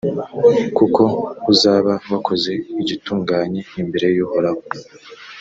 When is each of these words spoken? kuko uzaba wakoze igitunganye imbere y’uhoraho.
kuko 0.77 1.03
uzaba 1.51 1.93
wakoze 2.11 2.51
igitunganye 2.81 3.61
imbere 3.81 4.07
y’uhoraho. 4.17 4.63